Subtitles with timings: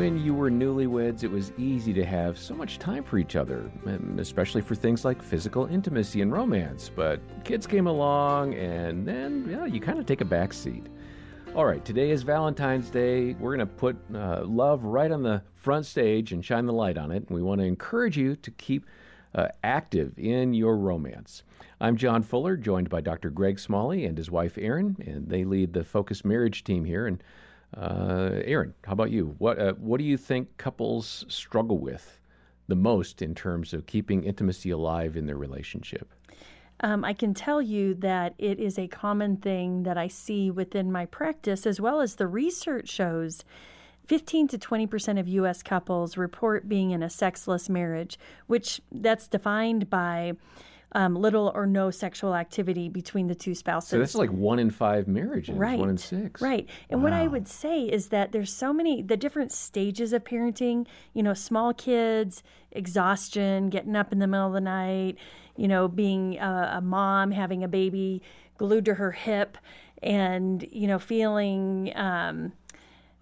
[0.00, 3.70] When you were newlyweds, it was easy to have so much time for each other,
[4.16, 6.88] especially for things like physical intimacy and romance.
[6.88, 10.86] But kids came along, and then, yeah, you kind of take a back seat.
[11.54, 13.34] All right, today is Valentine's Day.
[13.34, 16.96] We're going to put uh, love right on the front stage and shine the light
[16.96, 17.28] on it.
[17.28, 18.86] And We want to encourage you to keep
[19.34, 21.42] uh, active in your romance.
[21.78, 23.28] I'm John Fuller, joined by Dr.
[23.28, 27.06] Greg Smalley and his wife Erin, and they lead the Focus Marriage team here.
[27.06, 27.22] And
[27.76, 29.34] uh, Erin, how about you?
[29.38, 32.18] What uh, what do you think couples struggle with
[32.68, 36.12] the most in terms of keeping intimacy alive in their relationship?
[36.82, 40.90] Um, I can tell you that it is a common thing that I see within
[40.90, 43.44] my practice, as well as the research shows
[44.06, 49.90] 15 to 20% of US couples report being in a sexless marriage, which that's defined
[49.90, 50.32] by
[50.92, 53.90] um, little or no sexual activity between the two spouses.
[53.90, 55.78] So that's like one in five marriages, right.
[55.78, 56.42] one in six.
[56.42, 56.68] Right.
[56.88, 57.10] And wow.
[57.10, 61.22] what I would say is that there's so many, the different stages of parenting, you
[61.22, 62.42] know, small kids,
[62.72, 65.16] exhaustion, getting up in the middle of the night,
[65.56, 68.22] you know, being a, a mom, having a baby
[68.58, 69.58] glued to her hip,
[70.02, 72.52] and, you know, feeling, um,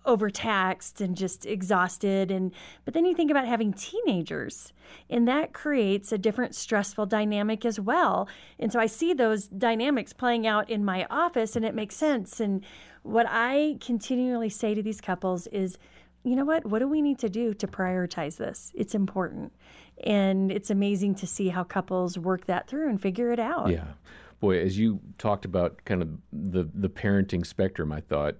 [0.09, 2.31] overtaxed and just exhausted.
[2.31, 2.53] And
[2.84, 4.73] but then you think about having teenagers
[5.11, 8.28] and that creates a different stressful dynamic as well.
[8.59, 12.41] And so i see those dynamics playing out in my office and it makes sense.
[12.41, 12.65] And
[13.03, 15.78] what i continually say to these couples is
[16.25, 16.67] you know what?
[16.67, 18.72] What do we need to do to prioritize this?
[18.75, 19.53] It's important.
[20.05, 23.70] And it's amazing to see how couples work that through and figure it out.
[23.70, 23.84] Yeah.
[24.41, 28.37] Boy as you talked about kind of the the parenting spectrum i thought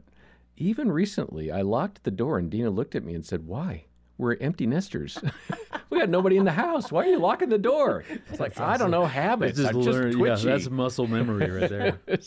[0.59, 3.85] even recently, I locked the door and Dina looked at me and said, Why?
[4.19, 5.17] We're empty nesters.
[5.91, 6.91] we got nobody in the house.
[6.91, 8.05] Why are you locking the door?
[8.29, 9.59] It's like, I don't know, habits.
[9.59, 12.01] Just I'm just learn, yeah, that's muscle memory right there.
[12.09, 12.19] well,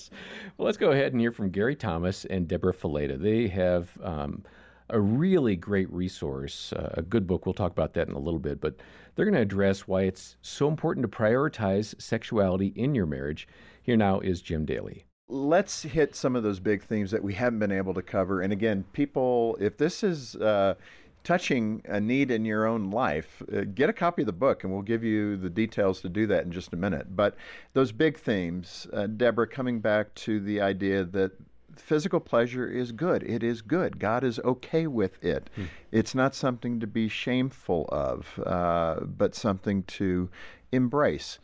[0.58, 3.22] let's go ahead and hear from Gary Thomas and Deborah Fileta.
[3.22, 4.46] They have um,
[4.90, 7.46] a really great resource, uh, a good book.
[7.46, 8.78] We'll talk about that in a little bit, but
[9.16, 13.50] they're going to address why it's so important to prioritize sexuality in your marriage.
[13.84, 17.60] Here now is Jim Daly let's hit some of those big themes that we haven't
[17.60, 18.42] been able to cover.
[18.42, 20.76] And again, people, if this is uh,
[21.24, 24.74] touching a need in your own life, uh, get a copy of the book and
[24.74, 27.16] we'll give you the details to do that in just a minute.
[27.16, 27.36] But
[27.74, 31.32] those big themes, uh, Deborah, coming back to the idea that
[31.78, 33.24] physical pleasure is good.
[33.24, 34.00] It is good.
[34.00, 35.50] God is okay with it.
[35.56, 35.64] Hmm.
[35.94, 40.30] It's not something to be shameful of, uh, but something to
[40.74, 41.40] embrace.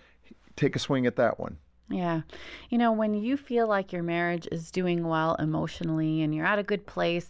[0.58, 1.58] Take a swing at that one.
[1.90, 2.22] Yeah.
[2.70, 6.60] You know, when you feel like your marriage is doing well emotionally and you're at
[6.60, 7.30] a good place,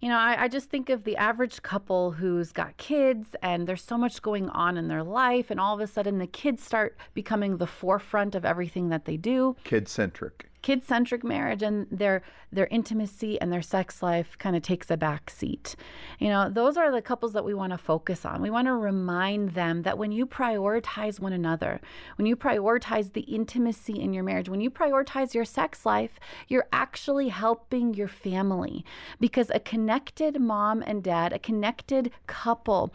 [0.00, 3.84] you know, I, I, just think of the average couple who's got kids and there's
[3.84, 6.96] so much going on in their life, and all of a sudden the kids start
[7.14, 9.54] becoming the forefront of everything that they do.
[9.62, 14.62] Kid centric kid centric marriage and their their intimacy and their sex life kind of
[14.62, 15.74] takes a back seat.
[16.18, 18.42] You know, those are the couples that we want to focus on.
[18.42, 21.80] We want to remind them that when you prioritize one another,
[22.16, 26.68] when you prioritize the intimacy in your marriage, when you prioritize your sex life, you're
[26.72, 28.84] actually helping your family
[29.18, 32.92] because a connected mom and dad, a connected couple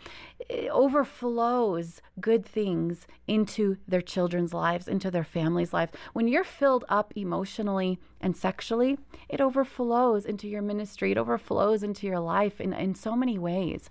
[0.52, 5.90] eh, overflows good things into their children's lives, into their family's life.
[6.14, 8.98] When you're filled up emotionally emotionally and sexually,
[9.30, 11.12] it overflows into your ministry.
[11.12, 13.90] It overflows into your life in, in so many ways.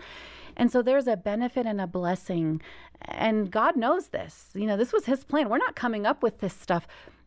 [0.57, 2.63] And so there's a benefit and a blessing.
[3.03, 4.51] And God knows this.
[4.55, 5.49] You know, this was His plan.
[5.49, 6.87] We're not coming up with this stuff.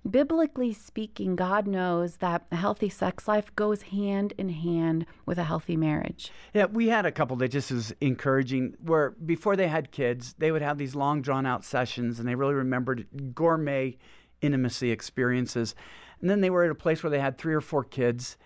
[0.09, 5.44] Biblically speaking, God knows that a healthy sex life goes hand in hand with a
[5.44, 6.31] healthy marriage.
[6.53, 10.51] Yeah, we had a couple that just was encouraging where before they had kids, they
[10.51, 13.97] would have these long drawn out sessions and they really remembered gourmet
[14.41, 15.75] intimacy experiences.
[16.22, 18.38] And then they were at a place where they had three or four kids.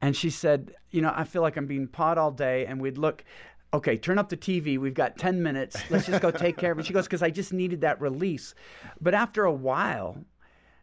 [0.00, 2.66] And she said, You know, I feel like I'm being pawed all day.
[2.66, 3.24] And we'd look,
[3.72, 4.78] okay, turn up the TV.
[4.78, 5.76] We've got 10 minutes.
[5.90, 6.86] Let's just go take care of it.
[6.86, 8.54] She goes, Because I just needed that release.
[9.00, 10.24] But after a while,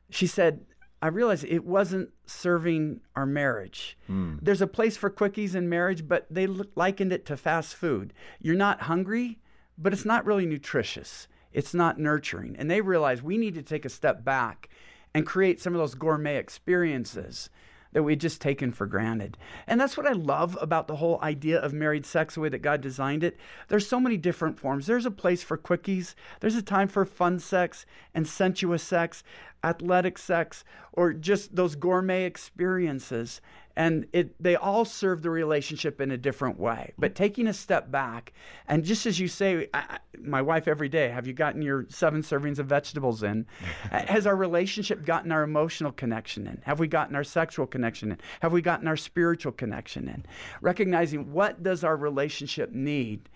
[0.10, 0.66] she said,
[1.02, 3.98] I realized it wasn't serving our marriage.
[4.10, 4.40] Mm.
[4.42, 8.13] There's a place for quickies in marriage, but they likened it to fast food.
[8.42, 9.40] You're not hungry,
[9.78, 11.28] but it's not really nutritious.
[11.54, 12.56] It's not nurturing.
[12.57, 14.69] And they realized we need to take a step back
[15.14, 17.50] and create some of those gourmet experiences
[17.92, 19.38] that we'd just taken for granted.
[19.66, 22.62] And that's what I love about the whole idea of married sex, the way that
[22.62, 23.38] God designed it.
[23.68, 24.86] There's so many different forms.
[24.86, 29.24] There's a place for quickies, there's a time for fun sex and sensuous sex.
[29.64, 30.64] Athletic sex,
[30.94, 33.42] or just those gourmet experiences.
[33.76, 36.92] And it, they all serve the relationship in a different way.
[36.98, 38.34] But taking a step back,
[38.68, 42.22] and just as you say, I, my wife every day, have you gotten your seven
[42.22, 43.46] servings of vegetables in?
[43.92, 46.62] Has our relationship gotten our emotional connection in?
[46.66, 48.18] Have we gotten our sexual connection in?
[48.42, 50.26] Have we gotten our spiritual connection in?
[50.60, 53.30] Recognizing what does our relationship need?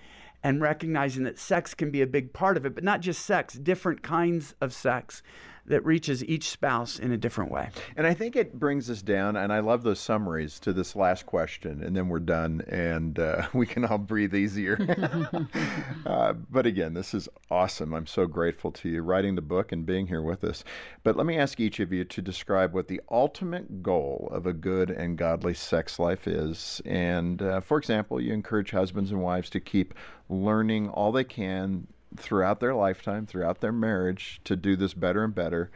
[0.43, 3.53] and recognizing that sex can be a big part of it, but not just sex,
[3.53, 5.23] different kinds of sex
[5.65, 7.69] that reaches each spouse in a different way.
[7.95, 11.25] And I think it brings us down, and I love those summaries to this last
[11.25, 14.77] question, and then we're done, and uh, we can all breathe easier.
[16.05, 17.93] uh, but again, this is awesome.
[17.93, 20.63] I'm so grateful to you writing the book and being here with us.
[21.03, 24.53] But let me ask each of you to describe what the ultimate goal of a
[24.53, 26.81] good and godly sex life is.
[26.85, 29.93] And uh, for example, you encourage husbands and wives to keep
[30.29, 31.87] learning all they can
[32.17, 35.71] throughout their lifetime, throughout their marriage, to do this better and better.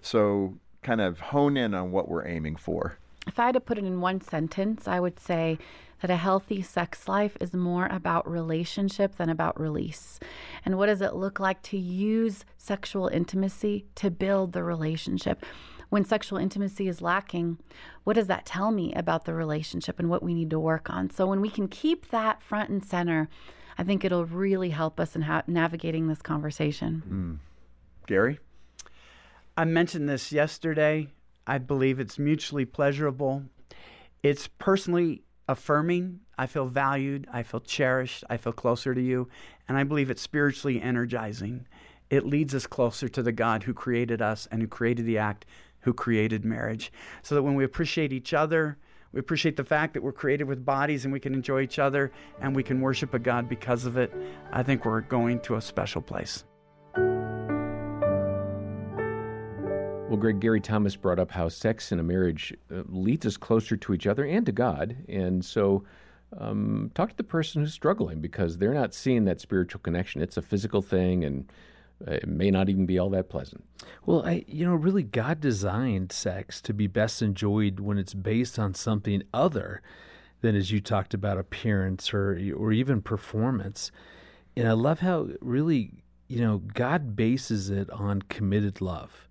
[0.00, 2.98] So, kind of hone in on what we're aiming for.
[3.26, 5.58] If I had to put it in one sentence, I would say
[6.00, 10.18] that a healthy sex life is more about relationship than about release.
[10.64, 15.44] And what does it look like to use sexual intimacy to build the relationship?
[15.90, 17.58] When sexual intimacy is lacking,
[18.04, 21.10] what does that tell me about the relationship and what we need to work on?
[21.10, 23.28] So, when we can keep that front and center,
[23.80, 27.02] I think it'll really help us in ha- navigating this conversation.
[27.08, 28.06] Mm.
[28.06, 28.38] Gary?
[29.56, 31.08] I mentioned this yesterday.
[31.46, 33.44] I believe it's mutually pleasurable.
[34.22, 36.20] It's personally affirming.
[36.36, 37.26] I feel valued.
[37.32, 38.22] I feel cherished.
[38.28, 39.30] I feel closer to you.
[39.66, 41.66] And I believe it's spiritually energizing.
[42.10, 45.46] It leads us closer to the God who created us and who created the act,
[45.80, 46.92] who created marriage.
[47.22, 48.76] So that when we appreciate each other,
[49.12, 52.12] we appreciate the fact that we're created with bodies and we can enjoy each other
[52.40, 54.12] and we can worship a God because of it.
[54.52, 56.44] I think we're going to a special place.
[60.10, 63.76] Well, Greg, Gary Thomas brought up how sex in a marriage uh, leads us closer
[63.76, 64.96] to each other and to God.
[65.08, 65.84] And so,
[66.36, 70.20] um, talk to the person who's struggling because they're not seeing that spiritual connection.
[70.20, 71.50] It's a physical thing, and
[72.06, 73.64] it may not even be all that pleasant.
[74.06, 78.58] Well, I, you know, really, God designed sex to be best enjoyed when it's based
[78.58, 79.82] on something other
[80.40, 83.90] than, as you talked about, appearance or or even performance.
[84.56, 89.28] And I love how really, you know, God bases it on committed love,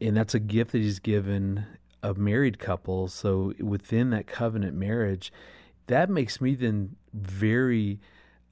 [0.00, 1.66] and that's a gift that He's given
[2.02, 3.08] a married couple.
[3.08, 5.32] So within that covenant marriage,
[5.88, 7.98] that makes me then very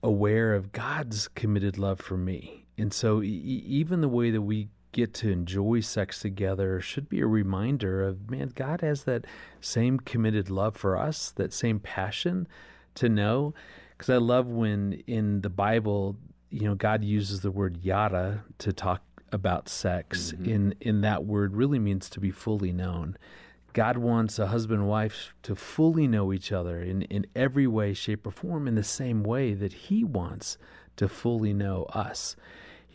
[0.03, 4.69] aware of God's committed love for me and so, e- even the way that we
[4.93, 9.27] get to enjoy sex together should be a reminder of man, God has that
[9.61, 12.49] same committed love for us, that same passion
[12.95, 13.55] to know.
[13.91, 16.17] Because I love when in the Bible,
[16.51, 19.03] you know, God uses the word yada to talk
[19.33, 20.33] about sex.
[20.33, 20.51] Mm-hmm.
[20.51, 23.17] In in that word really means to be fully known.
[23.73, 27.93] God wants a husband and wife to fully know each other in, in every way,
[27.93, 30.57] shape, or form in the same way that He wants
[30.97, 32.37] to fully know us.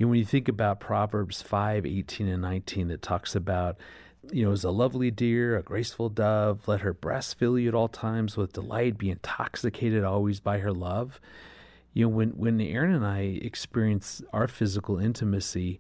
[0.02, 3.78] Know, when you think about Proverbs 5, 18 and 19, that talks about,
[4.32, 7.76] you know, as a lovely deer, a graceful dove, let her breast fill you at
[7.76, 11.20] all times with delight, be intoxicated always by her love.
[11.94, 15.80] You know, when, when Erin and I experience our physical intimacy,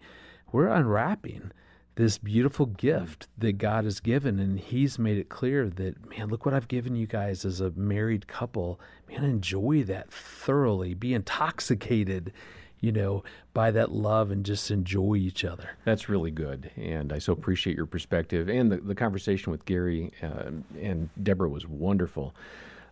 [0.51, 1.51] we're unwrapping
[1.95, 4.39] this beautiful gift that God has given.
[4.39, 7.71] And He's made it clear that, man, look what I've given you guys as a
[7.71, 8.79] married couple.
[9.09, 12.31] Man, enjoy that thoroughly, be intoxicated
[12.81, 13.23] you know,
[13.53, 15.69] by that love and just enjoy each other.
[15.85, 16.71] That's really good.
[16.75, 18.49] And I so appreciate your perspective.
[18.49, 22.35] And the, the conversation with Gary uh, and Deborah was wonderful.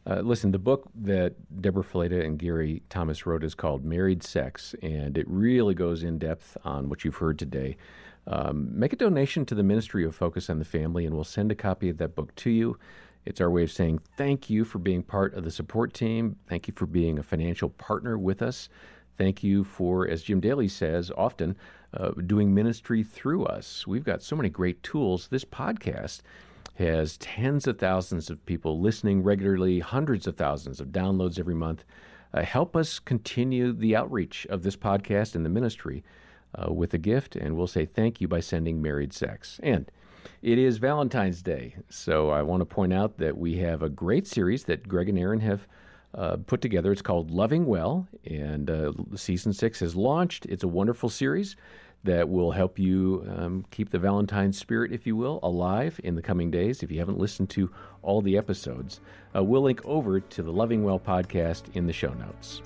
[0.07, 4.73] Uh, listen, the book that Deborah Fileta and Gary Thomas wrote is called Married Sex,
[4.81, 7.75] and it really goes in depth on what you've heard today.
[8.25, 11.51] Um, make a donation to the Ministry of Focus on the Family, and we'll send
[11.51, 12.77] a copy of that book to you.
[13.25, 16.37] It's our way of saying thank you for being part of the support team.
[16.47, 18.69] Thank you for being a financial partner with us.
[19.19, 21.57] Thank you for, as Jim Daly says often,
[21.93, 23.85] uh, doing ministry through us.
[23.85, 25.27] We've got so many great tools.
[25.27, 26.21] This podcast
[26.75, 31.83] has tens of thousands of people listening regularly, hundreds of thousands of downloads every month.
[32.33, 36.01] Uh, help us continue the outreach of this podcast and the ministry
[36.55, 39.59] uh, with a gift, and we'll say thank you by sending Married Sex.
[39.61, 39.91] And
[40.41, 44.27] it is Valentine's Day, so I want to point out that we have a great
[44.27, 45.67] series that Greg and Erin have
[46.13, 46.91] uh, put together.
[46.91, 50.45] It's called Loving Well, and uh, season six has launched.
[50.45, 51.55] It's a wonderful series
[52.03, 56.21] that will help you um, keep the Valentine spirit, if you will, alive in the
[56.21, 56.81] coming days.
[56.81, 57.69] If you haven't listened to
[58.01, 59.01] all the episodes,
[59.35, 62.61] uh, we'll link over to the Loving Well podcast in the show notes.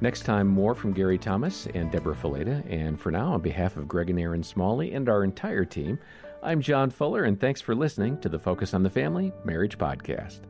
[0.00, 2.64] Next time, more from Gary Thomas and Deborah Fileta.
[2.70, 5.98] And for now, on behalf of Greg and Erin Smalley and our entire team,
[6.42, 10.40] I'm John Fuller, and thanks for listening to the Focus on the Family Marriage Podcast.